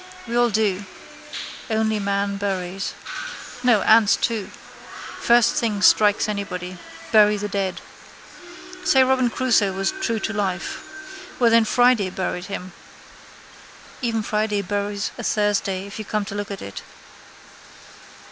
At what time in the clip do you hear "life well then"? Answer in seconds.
10.33-11.65